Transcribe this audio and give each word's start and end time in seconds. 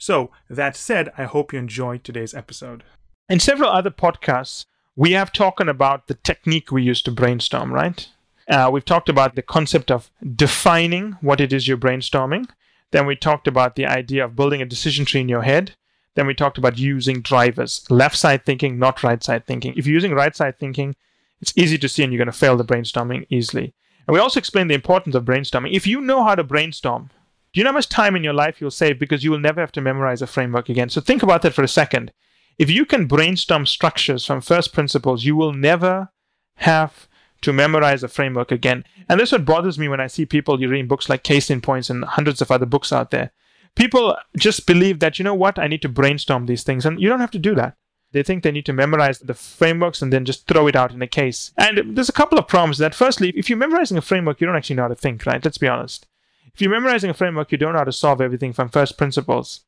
So, 0.00 0.30
that 0.48 0.76
said, 0.76 1.12
I 1.18 1.24
hope 1.24 1.52
you 1.52 1.58
enjoyed 1.58 2.04
today's 2.04 2.32
episode. 2.32 2.84
In 3.28 3.38
several 3.38 3.68
other 3.68 3.90
podcasts, 3.90 4.64
we 4.96 5.12
have 5.12 5.30
talked 5.30 5.60
about 5.60 6.06
the 6.06 6.14
technique 6.14 6.72
we 6.72 6.82
use 6.82 7.02
to 7.02 7.10
brainstorm, 7.10 7.70
right? 7.70 8.08
Uh, 8.48 8.70
we've 8.72 8.84
talked 8.84 9.10
about 9.10 9.34
the 9.34 9.42
concept 9.42 9.90
of 9.90 10.10
defining 10.34 11.18
what 11.20 11.38
it 11.38 11.52
is 11.52 11.68
you're 11.68 11.76
brainstorming. 11.76 12.48
Then 12.92 13.04
we 13.04 13.14
talked 13.14 13.46
about 13.46 13.76
the 13.76 13.84
idea 13.84 14.24
of 14.24 14.34
building 14.34 14.62
a 14.62 14.66
decision 14.66 15.04
tree 15.04 15.20
in 15.20 15.28
your 15.28 15.42
head. 15.42 15.76
Then 16.14 16.26
we 16.26 16.32
talked 16.32 16.56
about 16.56 16.78
using 16.78 17.20
drivers, 17.20 17.84
left 17.90 18.16
side 18.16 18.46
thinking, 18.46 18.78
not 18.78 19.02
right 19.02 19.22
side 19.22 19.46
thinking. 19.46 19.74
If 19.76 19.86
you're 19.86 19.94
using 19.94 20.14
right 20.14 20.34
side 20.34 20.58
thinking, 20.58 20.96
it's 21.42 21.52
easy 21.56 21.76
to 21.76 21.88
see 21.90 22.02
and 22.04 22.10
you're 22.10 22.24
going 22.24 22.32
to 22.32 22.32
fail 22.32 22.56
the 22.56 22.64
brainstorming 22.64 23.26
easily. 23.28 23.74
And 24.06 24.14
we 24.14 24.18
also 24.20 24.40
explained 24.40 24.70
the 24.70 24.74
importance 24.74 25.14
of 25.14 25.26
brainstorming. 25.26 25.74
If 25.74 25.86
you 25.86 26.00
know 26.00 26.24
how 26.24 26.34
to 26.34 26.42
brainstorm, 26.42 27.10
do 27.52 27.60
you 27.60 27.64
know 27.64 27.70
how 27.70 27.76
much 27.76 27.88
time 27.88 28.14
in 28.14 28.22
your 28.22 28.32
life 28.32 28.60
you'll 28.60 28.70
save 28.70 28.98
because 28.98 29.24
you 29.24 29.30
will 29.30 29.40
never 29.40 29.60
have 29.60 29.72
to 29.72 29.80
memorize 29.80 30.22
a 30.22 30.26
framework 30.26 30.68
again? 30.68 30.88
So 30.88 31.00
think 31.00 31.22
about 31.22 31.42
that 31.42 31.54
for 31.54 31.62
a 31.62 31.68
second. 31.68 32.12
If 32.58 32.70
you 32.70 32.84
can 32.84 33.06
brainstorm 33.06 33.66
structures 33.66 34.24
from 34.24 34.40
first 34.40 34.72
principles, 34.72 35.24
you 35.24 35.34
will 35.34 35.52
never 35.52 36.12
have 36.56 37.08
to 37.42 37.52
memorize 37.52 38.02
a 38.02 38.08
framework 38.08 38.52
again. 38.52 38.84
And 39.08 39.18
this 39.18 39.30
is 39.30 39.32
what 39.32 39.46
bothers 39.46 39.78
me 39.78 39.88
when 39.88 40.00
I 40.00 40.06
see 40.06 40.26
people 40.26 40.58
reading 40.58 40.86
books 40.86 41.08
like 41.08 41.22
Case 41.22 41.50
in 41.50 41.60
Points 41.60 41.90
and 41.90 42.04
hundreds 42.04 42.40
of 42.42 42.50
other 42.50 42.66
books 42.66 42.92
out 42.92 43.10
there. 43.10 43.32
People 43.74 44.16
just 44.36 44.66
believe 44.66 45.00
that, 45.00 45.18
you 45.18 45.24
know 45.24 45.34
what, 45.34 45.58
I 45.58 45.68
need 45.68 45.82
to 45.82 45.88
brainstorm 45.88 46.46
these 46.46 46.62
things. 46.62 46.84
And 46.84 47.00
you 47.00 47.08
don't 47.08 47.20
have 47.20 47.30
to 47.32 47.38
do 47.38 47.54
that. 47.54 47.76
They 48.12 48.22
think 48.22 48.42
they 48.42 48.52
need 48.52 48.66
to 48.66 48.72
memorize 48.72 49.20
the 49.20 49.34
frameworks 49.34 50.02
and 50.02 50.12
then 50.12 50.24
just 50.24 50.46
throw 50.46 50.66
it 50.66 50.76
out 50.76 50.92
in 50.92 51.00
a 51.00 51.06
case. 51.06 51.52
And 51.56 51.96
there's 51.96 52.08
a 52.08 52.12
couple 52.12 52.38
of 52.38 52.48
problems 52.48 52.78
that. 52.78 52.94
Firstly, 52.94 53.30
if 53.36 53.48
you're 53.48 53.56
memorizing 53.56 53.96
a 53.96 54.02
framework, 54.02 54.40
you 54.40 54.46
don't 54.46 54.56
actually 54.56 54.76
know 54.76 54.82
how 54.82 54.88
to 54.88 54.96
think, 54.96 55.24
right? 55.24 55.44
Let's 55.44 55.58
be 55.58 55.68
honest. 55.68 56.06
If 56.54 56.60
you're 56.60 56.70
memorizing 56.70 57.10
a 57.10 57.14
framework, 57.14 57.52
you 57.52 57.58
don't 57.58 57.72
know 57.72 57.78
how 57.78 57.84
to 57.84 57.92
solve 57.92 58.20
everything 58.20 58.52
from 58.52 58.68
first 58.68 58.98
principles. 58.98 59.60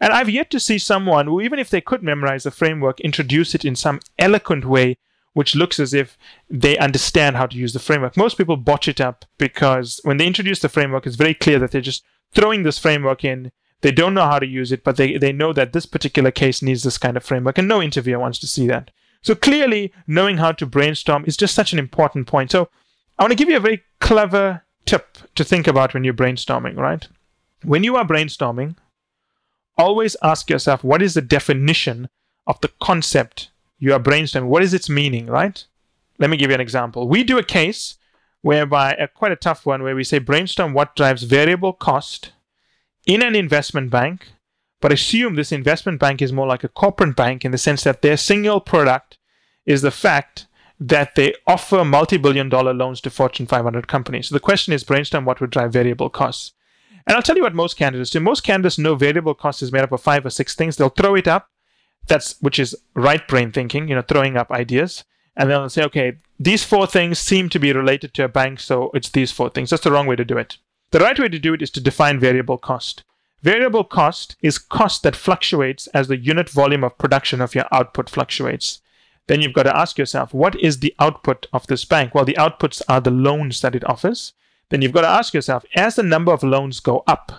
And 0.00 0.12
I've 0.12 0.28
yet 0.28 0.50
to 0.50 0.60
see 0.60 0.78
someone 0.78 1.26
who, 1.26 1.40
even 1.40 1.58
if 1.58 1.70
they 1.70 1.80
could 1.80 2.02
memorize 2.02 2.44
a 2.44 2.50
framework, 2.50 3.00
introduce 3.00 3.54
it 3.54 3.64
in 3.64 3.76
some 3.76 4.00
eloquent 4.18 4.64
way 4.64 4.98
which 5.34 5.54
looks 5.54 5.78
as 5.78 5.92
if 5.92 6.16
they 6.48 6.78
understand 6.78 7.36
how 7.36 7.44
to 7.44 7.56
use 7.56 7.72
the 7.72 7.78
framework. 7.78 8.16
Most 8.16 8.38
people 8.38 8.56
botch 8.56 8.88
it 8.88 9.00
up 9.00 9.24
because 9.36 10.00
when 10.04 10.16
they 10.16 10.26
introduce 10.26 10.60
the 10.60 10.68
framework, 10.68 11.06
it's 11.06 11.16
very 11.16 11.34
clear 11.34 11.58
that 11.58 11.72
they're 11.72 11.80
just 11.80 12.04
throwing 12.32 12.62
this 12.62 12.78
framework 12.78 13.24
in. 13.24 13.52
They 13.82 13.92
don't 13.92 14.14
know 14.14 14.24
how 14.24 14.38
to 14.38 14.46
use 14.46 14.72
it, 14.72 14.82
but 14.82 14.96
they, 14.96 15.18
they 15.18 15.32
know 15.32 15.52
that 15.52 15.72
this 15.72 15.86
particular 15.86 16.30
case 16.30 16.62
needs 16.62 16.84
this 16.84 16.98
kind 16.98 17.16
of 17.16 17.24
framework, 17.24 17.58
and 17.58 17.68
no 17.68 17.82
interviewer 17.82 18.18
wants 18.18 18.38
to 18.38 18.46
see 18.46 18.66
that. 18.68 18.90
So 19.20 19.34
clearly, 19.34 19.92
knowing 20.06 20.38
how 20.38 20.52
to 20.52 20.66
brainstorm 20.66 21.24
is 21.26 21.36
just 21.36 21.54
such 21.54 21.72
an 21.72 21.78
important 21.78 22.26
point. 22.26 22.50
So 22.50 22.68
I 23.18 23.24
want 23.24 23.32
to 23.32 23.36
give 23.36 23.48
you 23.48 23.56
a 23.56 23.60
very 23.60 23.82
clever 24.00 24.63
tip 24.84 25.18
to 25.34 25.44
think 25.44 25.66
about 25.66 25.94
when 25.94 26.04
you're 26.04 26.14
brainstorming, 26.14 26.76
right? 26.76 27.06
When 27.62 27.84
you 27.84 27.96
are 27.96 28.06
brainstorming, 28.06 28.76
always 29.76 30.16
ask 30.22 30.50
yourself 30.50 30.84
what 30.84 31.02
is 31.02 31.14
the 31.14 31.22
definition 31.22 32.08
of 32.46 32.60
the 32.60 32.70
concept 32.80 33.50
you 33.78 33.92
are 33.92 34.00
brainstorming. 34.00 34.46
What 34.46 34.62
is 34.62 34.74
its 34.74 34.88
meaning, 34.88 35.26
right? 35.26 35.64
Let 36.18 36.30
me 36.30 36.36
give 36.36 36.50
you 36.50 36.54
an 36.54 36.60
example. 36.60 37.08
We 37.08 37.24
do 37.24 37.38
a 37.38 37.44
case 37.44 37.96
whereby, 38.42 38.92
a, 38.92 39.08
quite 39.08 39.32
a 39.32 39.36
tough 39.36 39.66
one, 39.66 39.82
where 39.82 39.96
we 39.96 40.04
say 40.04 40.18
brainstorm 40.18 40.74
what 40.74 40.94
drives 40.94 41.22
variable 41.24 41.72
cost 41.72 42.32
in 43.06 43.22
an 43.22 43.34
investment 43.34 43.90
bank, 43.90 44.28
but 44.80 44.92
assume 44.92 45.34
this 45.34 45.52
investment 45.52 45.98
bank 45.98 46.20
is 46.20 46.32
more 46.32 46.46
like 46.46 46.62
a 46.62 46.68
corporate 46.68 47.16
bank 47.16 47.44
in 47.44 47.50
the 47.50 47.58
sense 47.58 47.84
that 47.84 48.02
their 48.02 48.16
single 48.16 48.60
product 48.60 49.18
is 49.66 49.82
the 49.82 49.90
fact 49.90 50.46
that 50.88 51.14
they 51.14 51.34
offer 51.46 51.84
multi 51.84 52.16
billion 52.16 52.48
dollar 52.48 52.74
loans 52.74 53.00
to 53.02 53.10
Fortune 53.10 53.46
500 53.46 53.88
companies. 53.88 54.28
So 54.28 54.34
the 54.34 54.40
question 54.40 54.72
is 54.72 54.84
brainstorm 54.84 55.24
what 55.24 55.40
would 55.40 55.50
drive 55.50 55.72
variable 55.72 56.10
costs. 56.10 56.52
And 57.06 57.14
I'll 57.14 57.22
tell 57.22 57.36
you 57.36 57.42
what 57.42 57.54
most 57.54 57.76
candidates 57.76 58.10
do. 58.10 58.20
Most 58.20 58.42
candidates 58.42 58.78
know 58.78 58.94
variable 58.94 59.34
cost 59.34 59.62
is 59.62 59.72
made 59.72 59.82
up 59.82 59.92
of 59.92 60.00
five 60.00 60.24
or 60.24 60.30
six 60.30 60.54
things. 60.54 60.76
They'll 60.76 60.88
throw 60.88 61.14
it 61.14 61.28
up 61.28 61.50
that's 62.06 62.36
which 62.40 62.58
is 62.58 62.76
right 62.94 63.26
brain 63.26 63.52
thinking, 63.52 63.88
you 63.88 63.94
know, 63.94 64.02
throwing 64.02 64.36
up 64.36 64.50
ideas, 64.50 65.04
and 65.36 65.50
then 65.50 65.60
they'll 65.60 65.68
say, 65.68 65.84
okay, 65.84 66.18
these 66.38 66.64
four 66.64 66.86
things 66.86 67.18
seem 67.18 67.48
to 67.48 67.58
be 67.58 67.72
related 67.72 68.14
to 68.14 68.24
a 68.24 68.28
bank, 68.28 68.60
so 68.60 68.90
it's 68.94 69.08
these 69.08 69.32
four 69.32 69.50
things. 69.50 69.70
That's 69.70 69.84
the 69.84 69.92
wrong 69.92 70.06
way 70.06 70.16
to 70.16 70.24
do 70.24 70.38
it. 70.38 70.58
The 70.90 71.00
right 71.00 71.18
way 71.18 71.28
to 71.28 71.38
do 71.38 71.54
it 71.54 71.62
is 71.62 71.70
to 71.72 71.80
define 71.80 72.20
variable 72.20 72.58
cost. 72.58 73.04
Variable 73.42 73.84
cost 73.84 74.36
is 74.42 74.58
cost 74.58 75.02
that 75.02 75.16
fluctuates 75.16 75.86
as 75.88 76.08
the 76.08 76.16
unit 76.16 76.48
volume 76.48 76.84
of 76.84 76.98
production 76.98 77.40
of 77.40 77.54
your 77.54 77.66
output 77.72 78.08
fluctuates. 78.08 78.80
Then 79.26 79.40
you've 79.40 79.54
got 79.54 79.62
to 79.64 79.76
ask 79.76 79.98
yourself, 79.98 80.34
what 80.34 80.58
is 80.60 80.80
the 80.80 80.94
output 80.98 81.46
of 81.52 81.66
this 81.66 81.84
bank? 81.84 82.14
Well, 82.14 82.24
the 82.24 82.36
outputs 82.38 82.82
are 82.88 83.00
the 83.00 83.10
loans 83.10 83.60
that 83.62 83.74
it 83.74 83.88
offers. 83.88 84.34
Then 84.68 84.82
you've 84.82 84.92
got 84.92 85.02
to 85.02 85.08
ask 85.08 85.32
yourself, 85.32 85.64
as 85.74 85.96
the 85.96 86.02
number 86.02 86.32
of 86.32 86.42
loans 86.42 86.80
go 86.80 87.02
up, 87.06 87.32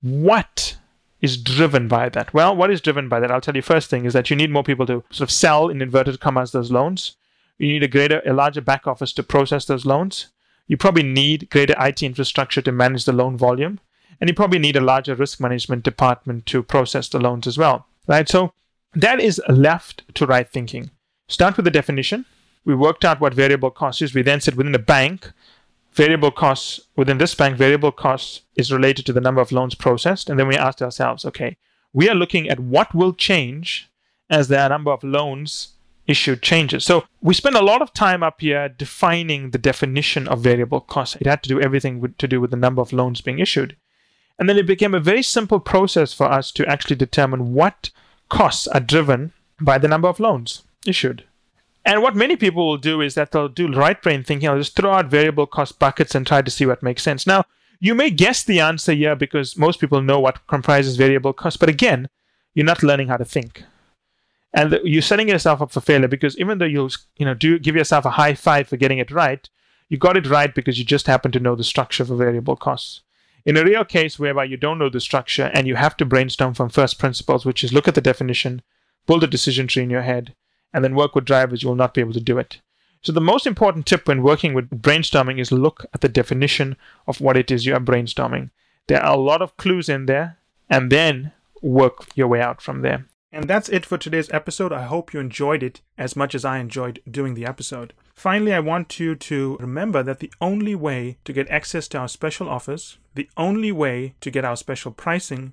what 0.00 0.76
is 1.20 1.38
driven 1.38 1.88
by 1.88 2.10
that? 2.10 2.34
Well, 2.34 2.54
what 2.54 2.70
is 2.70 2.82
driven 2.82 3.08
by 3.08 3.20
that? 3.20 3.30
I'll 3.30 3.40
tell 3.40 3.56
you 3.56 3.62
first 3.62 3.88
thing 3.88 4.04
is 4.04 4.12
that 4.12 4.28
you 4.28 4.36
need 4.36 4.50
more 4.50 4.62
people 4.62 4.84
to 4.86 5.02
sort 5.10 5.28
of 5.28 5.30
sell 5.30 5.68
in 5.68 5.80
inverted 5.80 6.20
commas 6.20 6.52
those 6.52 6.70
loans. 6.70 7.16
You 7.58 7.68
need 7.68 7.82
a 7.82 7.88
greater, 7.88 8.20
a 8.26 8.34
larger 8.34 8.60
back 8.60 8.86
office 8.86 9.12
to 9.14 9.22
process 9.22 9.64
those 9.64 9.86
loans. 9.86 10.28
You 10.66 10.76
probably 10.76 11.02
need 11.02 11.48
greater 11.50 11.74
IT 11.78 12.02
infrastructure 12.02 12.60
to 12.62 12.72
manage 12.72 13.06
the 13.06 13.12
loan 13.12 13.38
volume. 13.38 13.80
And 14.20 14.28
you 14.28 14.34
probably 14.34 14.58
need 14.58 14.76
a 14.76 14.80
larger 14.80 15.14
risk 15.14 15.40
management 15.40 15.82
department 15.82 16.46
to 16.46 16.62
process 16.62 17.08
the 17.08 17.18
loans 17.18 17.46
as 17.46 17.56
well. 17.56 17.86
Right? 18.06 18.28
So 18.28 18.52
that 18.94 19.20
is 19.20 19.40
left 19.48 20.02
to 20.14 20.26
right 20.26 20.48
thinking. 20.48 20.90
Start 21.28 21.56
with 21.56 21.64
the 21.64 21.70
definition. 21.70 22.26
We 22.64 22.74
worked 22.74 23.04
out 23.04 23.20
what 23.20 23.34
variable 23.34 23.70
cost 23.70 24.02
is. 24.02 24.14
We 24.14 24.22
then 24.22 24.40
said 24.40 24.56
within 24.56 24.74
a 24.74 24.78
bank, 24.78 25.32
variable 25.92 26.30
costs 26.30 26.80
within 26.96 27.18
this 27.18 27.34
bank, 27.34 27.56
variable 27.56 27.92
costs 27.92 28.42
is 28.56 28.72
related 28.72 29.06
to 29.06 29.12
the 29.12 29.20
number 29.20 29.40
of 29.40 29.52
loans 29.52 29.74
processed. 29.74 30.28
And 30.28 30.38
then 30.38 30.48
we 30.48 30.56
asked 30.56 30.82
ourselves, 30.82 31.24
okay, 31.24 31.56
we 31.92 32.08
are 32.08 32.14
looking 32.14 32.48
at 32.48 32.60
what 32.60 32.94
will 32.94 33.12
change 33.12 33.88
as 34.28 34.48
the 34.48 34.68
number 34.68 34.90
of 34.90 35.02
loans 35.02 35.68
issued 36.06 36.42
changes. 36.42 36.84
So 36.84 37.04
we 37.22 37.32
spent 37.32 37.56
a 37.56 37.62
lot 37.62 37.80
of 37.80 37.94
time 37.94 38.22
up 38.22 38.42
here 38.42 38.68
defining 38.68 39.50
the 39.50 39.58
definition 39.58 40.28
of 40.28 40.40
variable 40.40 40.80
cost. 40.80 41.16
It 41.20 41.26
had 41.26 41.42
to 41.44 41.48
do 41.48 41.60
everything 41.60 42.00
with, 42.00 42.18
to 42.18 42.28
do 42.28 42.40
with 42.40 42.50
the 42.50 42.58
number 42.58 42.82
of 42.82 42.92
loans 42.92 43.22
being 43.22 43.38
issued. 43.38 43.76
And 44.38 44.48
then 44.48 44.58
it 44.58 44.66
became 44.66 44.94
a 44.94 45.00
very 45.00 45.22
simple 45.22 45.60
process 45.60 46.12
for 46.12 46.30
us 46.30 46.50
to 46.52 46.66
actually 46.66 46.96
determine 46.96 47.54
what 47.54 47.90
costs 48.28 48.66
are 48.66 48.80
driven 48.80 49.32
by 49.60 49.78
the 49.78 49.88
number 49.88 50.08
of 50.08 50.20
loans 50.20 50.62
issued. 50.86 51.24
And 51.84 52.02
what 52.02 52.16
many 52.16 52.36
people 52.36 52.66
will 52.66 52.78
do 52.78 53.00
is 53.00 53.14
that 53.14 53.32
they'll 53.32 53.48
do 53.48 53.70
right 53.70 54.00
brain 54.00 54.24
thinking. 54.24 54.48
I'll 54.48 54.58
just 54.58 54.74
throw 54.74 54.92
out 54.92 55.06
variable 55.06 55.46
cost 55.46 55.78
buckets 55.78 56.14
and 56.14 56.26
try 56.26 56.40
to 56.40 56.50
see 56.50 56.64
what 56.64 56.82
makes 56.82 57.02
sense. 57.02 57.26
Now, 57.26 57.44
you 57.78 57.94
may 57.94 58.08
guess 58.10 58.42
the 58.42 58.60
answer 58.60 58.92
here 58.92 59.14
because 59.14 59.58
most 59.58 59.80
people 59.80 60.00
know 60.00 60.18
what 60.18 60.46
comprises 60.46 60.96
variable 60.96 61.34
cost, 61.34 61.60
but 61.60 61.68
again, 61.68 62.08
you're 62.54 62.64
not 62.64 62.82
learning 62.82 63.08
how 63.08 63.18
to 63.18 63.24
think. 63.24 63.64
And 64.54 64.78
you're 64.84 65.02
setting 65.02 65.28
yourself 65.28 65.60
up 65.60 65.72
for 65.72 65.80
failure 65.80 66.08
because 66.08 66.38
even 66.38 66.58
though 66.58 66.64
you'll 66.64 66.92
you 67.16 67.26
know 67.26 67.34
do 67.34 67.58
give 67.58 67.74
yourself 67.74 68.04
a 68.04 68.10
high 68.10 68.34
five 68.34 68.68
for 68.68 68.76
getting 68.76 68.98
it 68.98 69.10
right, 69.10 69.48
you 69.88 69.98
got 69.98 70.16
it 70.16 70.28
right 70.28 70.54
because 70.54 70.78
you 70.78 70.84
just 70.84 71.08
happen 71.08 71.32
to 71.32 71.40
know 71.40 71.56
the 71.56 71.64
structure 71.64 72.04
for 72.04 72.14
variable 72.14 72.56
costs. 72.56 73.02
In 73.44 73.56
a 73.56 73.64
real 73.64 73.84
case 73.84 74.18
whereby 74.18 74.44
you 74.44 74.56
don't 74.56 74.78
know 74.78 74.88
the 74.88 75.00
structure 75.00 75.50
and 75.52 75.66
you 75.66 75.74
have 75.74 75.96
to 75.98 76.06
brainstorm 76.06 76.54
from 76.54 76.70
first 76.70 76.98
principles, 76.98 77.44
which 77.44 77.62
is 77.62 77.72
look 77.72 77.88
at 77.88 77.94
the 77.94 78.00
definition, 78.00 78.62
build 79.06 79.24
a 79.24 79.26
decision 79.26 79.66
tree 79.66 79.82
in 79.82 79.90
your 79.90 80.02
head, 80.02 80.34
and 80.74 80.84
then 80.84 80.94
work 80.94 81.14
with 81.14 81.24
drivers, 81.24 81.62
you 81.62 81.70
will 81.70 81.76
not 81.76 81.94
be 81.94 82.02
able 82.02 82.12
to 82.12 82.20
do 82.20 82.36
it. 82.36 82.60
So 83.00 83.12
the 83.12 83.20
most 83.20 83.46
important 83.46 83.86
tip 83.86 84.08
when 84.08 84.22
working 84.22 84.52
with 84.52 84.70
brainstorming 84.70 85.38
is 85.38 85.52
look 85.52 85.86
at 85.94 86.02
the 86.02 86.08
definition 86.08 86.76
of 87.06 87.20
what 87.20 87.36
it 87.36 87.50
is 87.50 87.64
you 87.64 87.74
are 87.74 87.80
brainstorming. 87.80 88.50
There 88.88 89.02
are 89.02 89.14
a 89.14 89.18
lot 89.18 89.40
of 89.40 89.56
clues 89.56 89.88
in 89.88 90.06
there, 90.06 90.38
and 90.68 90.90
then 90.90 91.32
work 91.62 92.08
your 92.14 92.28
way 92.28 92.40
out 92.40 92.60
from 92.60 92.82
there. 92.82 93.06
And 93.32 93.48
that's 93.48 93.68
it 93.68 93.84
for 93.84 93.98
today's 93.98 94.30
episode. 94.32 94.72
I 94.72 94.82
hope 94.82 95.12
you 95.12 95.20
enjoyed 95.20 95.62
it 95.62 95.80
as 95.98 96.14
much 96.14 96.34
as 96.34 96.44
I 96.44 96.58
enjoyed 96.58 97.00
doing 97.10 97.34
the 97.34 97.46
episode. 97.46 97.92
Finally, 98.14 98.54
I 98.54 98.60
want 98.60 99.00
you 99.00 99.16
to 99.16 99.56
remember 99.58 100.02
that 100.02 100.20
the 100.20 100.32
only 100.40 100.74
way 100.74 101.18
to 101.24 101.32
get 101.32 101.50
access 101.50 101.88
to 101.88 101.98
our 101.98 102.08
special 102.08 102.48
offers, 102.48 102.98
the 103.14 103.28
only 103.36 103.72
way 103.72 104.14
to 104.20 104.30
get 104.30 104.44
our 104.44 104.56
special 104.56 104.92
pricing, 104.92 105.52